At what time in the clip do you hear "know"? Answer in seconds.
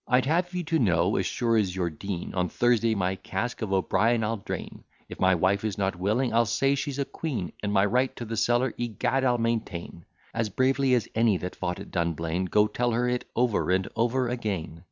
0.79-1.15